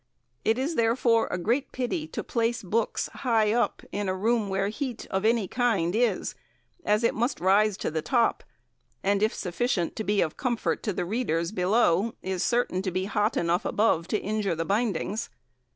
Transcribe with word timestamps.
It 0.43 0.57
is, 0.57 0.73
therefore, 0.77 1.27
a 1.29 1.37
great 1.37 1.71
pity 1.71 2.07
to 2.07 2.23
place 2.23 2.63
books 2.63 3.07
high 3.13 3.51
up 3.53 3.83
in 3.91 4.09
a 4.09 4.15
room 4.15 4.49
where 4.49 4.69
heat 4.69 5.05
of 5.11 5.25
any 5.25 5.47
kind 5.47 5.95
is 5.95 6.33
as 6.83 7.03
it 7.03 7.13
must 7.13 7.39
rise 7.39 7.77
to 7.77 7.91
the 7.91 8.01
top, 8.01 8.43
and 9.03 9.21
if 9.21 9.31
sufficient 9.35 9.95
to 9.97 10.03
be 10.03 10.21
of 10.21 10.37
comfort 10.37 10.81
to 10.81 10.91
the 10.93 11.05
readers 11.05 11.51
below, 11.51 12.15
is 12.23 12.41
certain 12.41 12.81
to 12.81 12.89
be 12.89 13.05
hot 13.05 13.37
enough 13.37 13.63
above 13.63 14.07
to 14.07 14.19
injure 14.19 14.55
the 14.55 14.65
bindings. 14.65 15.29